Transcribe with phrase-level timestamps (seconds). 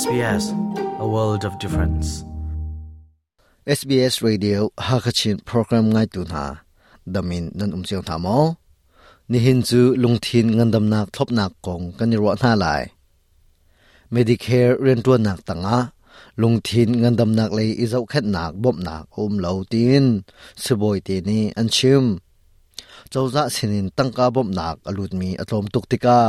[0.00, 0.44] SBS
[1.04, 2.06] A World of Difference
[3.78, 6.42] SBS Radio Hakachin program ngai tu na
[7.14, 8.40] damin nan umsiang thamo
[9.30, 12.82] ni hin chu lungthin ngandam nak thop nak kong kanirwa na lai
[14.14, 15.78] Medicare rentua nak tanga
[16.40, 20.04] lungthin ngandam nak lei izau khat nak bop nak um lo tin
[20.62, 22.04] siboi te ni anchim
[23.14, 26.20] จาจะสินินตั้งกาบมนักอลุดมีอตรมตุกติกา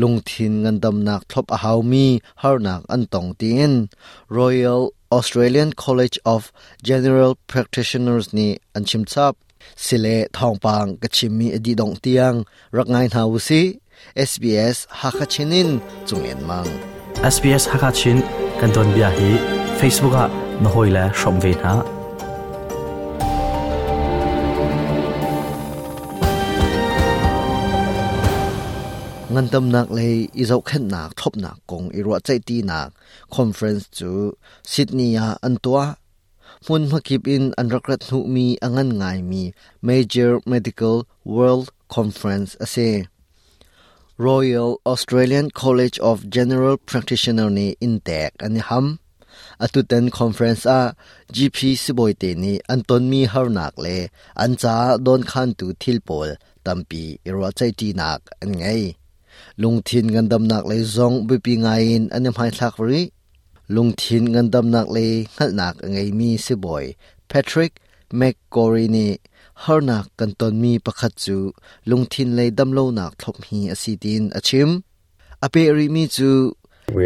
[0.00, 2.06] ลุงทินเงินดำนักทบอาหามี
[2.42, 3.72] ฮาร์นักอันตองตีน
[4.38, 4.80] Royal
[5.16, 6.42] Australian College of
[6.88, 9.32] General Practitioners นี่อันชิมซับ
[9.84, 10.06] สิเล
[10.38, 12.32] ทองปังกชิมมีอดีดองเตียง
[12.76, 13.62] รักงานหาวซี
[14.30, 15.68] SBS ฮักชินิน
[16.08, 16.66] จุงเอ็นมัง
[17.34, 18.16] SBS ฮักชิน
[18.60, 19.30] กันตอนเบียฮี
[19.78, 20.26] Facebook อะ
[20.64, 21.74] นหอยและชมเวนะ
[29.34, 32.88] งันตำนักเลยอีเจ้าเข็นนักทบนักกงอิรัวใจตีนัก
[33.34, 34.12] คอนเฟรนซ์จู
[34.70, 35.84] ซิดนียอันตัว
[36.66, 39.42] มุนพักิบอินอันรักรัตนุมีอังันง่ายมี
[39.88, 40.96] Major Medical
[41.36, 42.76] World Conference อเซ
[44.28, 48.86] Royal Australian College of General Practitioner นี่อินแตกอันนี้ฮัม
[49.62, 50.80] อตุเตนคอนเฟรนซ์อ่ะ
[51.36, 54.00] GP สิบอยเตนี่อันตนมีฮาร์นักเลย
[54.40, 56.28] อันจ้าโดนขันตูทิลโปล
[56.66, 58.66] ตัมปีอิรัวใจตีนักอันไง
[59.62, 63.02] ลุงทินกันดำนักเลยซองบิปีงายินอันนี้หมายลักรี
[63.76, 66.84] ลุงทินกันดำนักเลยงัดนักไงมีสิบอย
[67.28, 67.72] แพทริก
[68.18, 69.08] แมกกอรีนี
[69.62, 71.38] ฮาร์นักกันตอนมีประคัดจู
[71.90, 74.70] ลุงทินเลยดำโลนักทบมีอสีดินอชิม
[75.42, 76.32] อเปรีมีจู
[76.92, 76.96] อ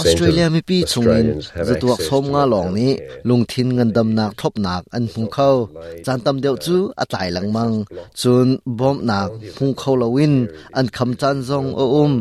[0.00, 1.26] Australia มีปีชงนิน
[1.68, 2.92] จะดวกสมงาหลงนี้
[3.28, 5.50] ลงทินเงินดำนักทบหนักอันพุ่งเข้า
[6.06, 7.72] จานตำเดียวจูอาตายหลังมัง
[8.20, 10.34] จนบอมหนักพุ่งเข้าละวิน
[10.76, 12.12] อันคำจานซองโออุ้ม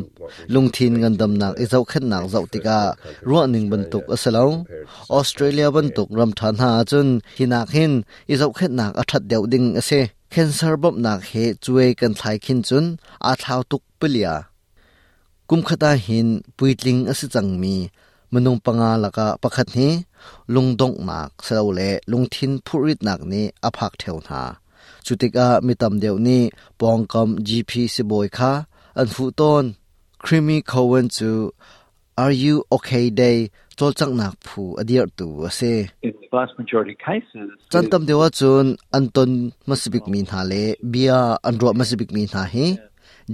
[0.54, 2.82] ลงทินเงินดำนักอีเจ้าขึ้นนักเจ้าติกา
[3.28, 4.50] รัวหนึ่งบรรทุกอัสลาว
[5.14, 7.92] ออสเตรเลียบรรทุกรำทานหาจนหินักหิน
[8.32, 9.90] อีเจ้าขึ้นนักอัดเดียวดิ่งเส
[10.34, 11.32] คนเซอร์บอมนักเฮ
[11.64, 12.86] จุเอกันทายขินจน
[13.26, 14.32] อาเทาตุกเปลี่ย
[15.54, 17.76] กุมขตาหินปุยลิงอสิจังมี
[18.34, 19.92] มนุปงาละกะปะคัดนี้
[20.56, 21.80] ลุงดงมากเสาเล
[22.12, 24.44] ลุงทินผู้ริดหนักนี้อภักเทวนา
[25.06, 26.44] จุติกามิตำเดียวนี้
[26.82, 28.52] ปองกำจีพีสิบอยค่ะ
[29.00, 29.64] อันฟุตน
[30.24, 31.32] ครีมีโควันจู
[32.24, 33.38] Are you okay day
[33.78, 35.60] ตัวจังหนักผู้อดีตตัวเส
[37.72, 39.30] จันตำเดียวจนอันตน
[39.70, 40.54] มัสบิกมีนาเล
[40.90, 41.14] เบีย
[41.48, 42.56] อันรัวมัสบิกมีนาเฮ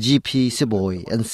[0.03, 1.33] จีพีสิบอยอันเ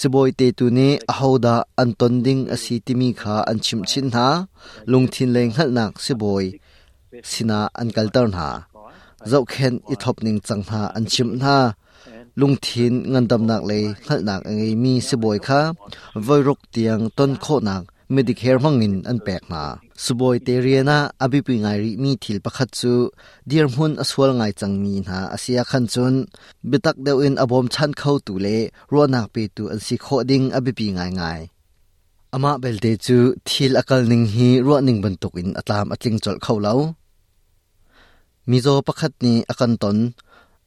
[0.00, 4.26] สบอยเตตุนีอาฮาดาอันตันดิงอสิติมีขาอันชิมชินหา
[4.92, 6.44] ลุงทินเลงหัลนักสบอย
[7.30, 8.48] สินาอันกัลตันหา
[9.30, 11.58] จาเค็นอิทบนึ่งจังหาอันชิมนา
[12.40, 15.60] ลุงทินเงินดำหนักเลยหัลนักเองมีสบอยค่ะ
[16.26, 17.82] วัยรุกเตียงต้นโคหนัก
[18.12, 19.64] เมดิเคอร์มังอินอันแปลกมา
[20.06, 22.94] สบอยเตเรียนาอภิปิงไงริมีทิลประคัตสู
[23.50, 26.14] ดิร์มุนอสวลไงจังมีนาอาเซียคันจุน
[26.70, 28.46] บิตักเดวินอบอมชันเข้าตุเล
[28.92, 31.22] รอนักเปตุอันสิโคดิงอภิปิงไงไง
[32.34, 33.18] อามาเบลเดจู
[33.48, 36.74] ทิลอกลนิงฮีรอนิงบันตุกินอตามอจิงจอลเข้าเล้า
[38.50, 39.96] มิโซปัะคัตนี้อกันตัน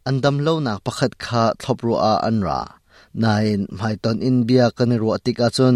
[0.08, 1.96] อันดัมเล่านักประคัตาทบรัว
[2.26, 2.62] อันรา
[3.24, 3.46] นาย
[3.76, 5.76] ไม่ตอนอินเบียกันรัวติกาจุน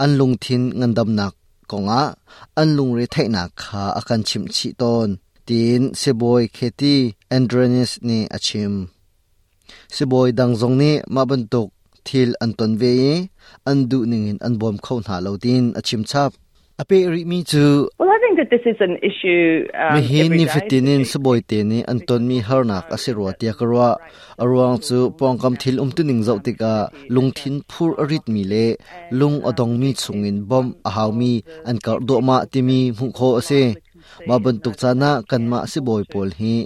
[0.00, 1.34] อันลุงทินงันดัมนัก
[1.70, 2.02] กงะ
[2.58, 5.08] อันลุงเรเทนาคาอาการชิมชิตน
[5.48, 6.96] ตีนเซบอยเคตี
[7.28, 8.74] แอนดรนิสนี่อาชิม
[9.94, 11.68] เซบอยดังจงนี้มาบรรทุก
[12.06, 12.84] ทิลอันตนเว
[13.68, 16.30] อันดูนิงินอันบอมเข้าหาเราดินอาชิมชับ
[16.80, 17.66] อเปริมีจู
[18.38, 22.86] that this is an issue um hi ni fitinin suboi te ni anton mi harnak
[22.96, 23.86] asirwa tia karwa
[24.42, 26.72] arwang chu pongkam thil umtuning zotika
[27.14, 28.64] lungthin phur arit mi le
[29.20, 31.32] lung adong mi chungin bom ahau mi
[31.70, 33.62] ankar do ma timi mu kho ase
[34.28, 36.56] mabantuk chana kanma si boy pol hi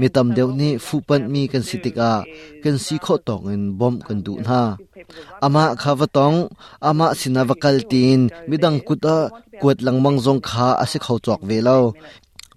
[0.00, 2.12] mitam deuni fupan mi kan sitika
[2.62, 4.60] kan si kho tong in bom kan du na
[5.46, 6.38] ama khawa tong
[6.88, 8.20] ama sinavakal tin
[8.50, 9.16] midang kuta
[9.60, 11.80] kuat langmang zong kha ase khau chok velo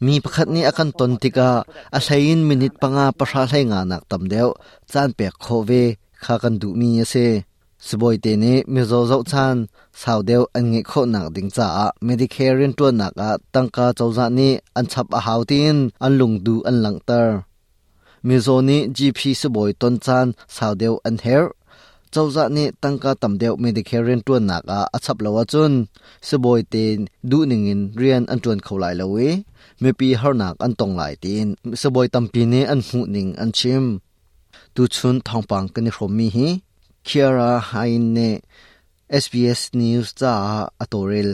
[0.07, 1.49] มีประคัดนี้อาการตนติกา
[1.95, 4.47] อาศัยนมินิตปังอาประชาไทยงานักตำเดียว
[4.93, 5.69] จานเปียกโคเว
[6.23, 7.13] คากันดูมีเซ
[7.87, 9.55] สบอยเตนีมิโซโจ้าชัน
[10.01, 11.69] สาวเดียวอันงี้โคหนักดิงจ้า
[12.03, 13.11] เมดิเคอรีนตัวหนัก
[13.55, 17.35] ตั้งกาเจ้าจานี้อันชับอาหาวตินอันลุงดูอันหลังเตอร์
[18.27, 21.51] มิโซนี้จีพีสบอยต้นชันสาวเดียวอันเฮร์
[22.11, 25.73] เจ้าจานี้ตั้งกาต่ำเดียวเมดิเคเรียนตัวหนักอะอันชับลวจุน
[26.27, 26.97] สบอยเตน
[27.31, 29.17] ดูหนึ่งินเรียนอันจวนเขาไหลละเว
[29.81, 31.47] เมปีฮาร์นักอันตรงไหลติน
[31.81, 33.83] สบอยตำปีนี้อันหูหนึ่งอันชิม
[34.75, 36.49] ดูชุนทองปังกันในรมมีฮี
[37.07, 37.73] คียร่าไฮ
[38.11, 38.29] เน่
[39.23, 40.35] SBS News จ้า
[40.79, 41.31] อัตอริล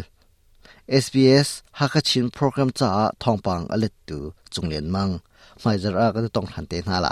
[1.03, 1.47] SBS
[1.79, 2.91] ฮักชินโปรแกรมจ้า
[3.23, 4.19] ทองปังอเลตู
[4.53, 5.09] จงเลียนมัง
[5.59, 7.09] ไม่จระก็ต้องทันเตน่าไหล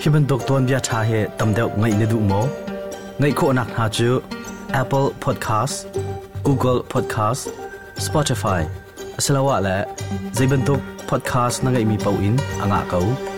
[0.00, 2.32] ที่เป็นดกตัวนี้ชาเหตุตำเดียวไ่เนดูโม
[3.18, 4.10] ไงโคนักหาจู
[4.80, 5.76] Apple Podcast
[6.46, 7.42] Google Podcast
[8.04, 8.60] Spotify
[9.24, 9.78] สลาวะและ
[10.36, 13.31] จะเป็นตุก podcast น na ngay mi pauin ang a เขา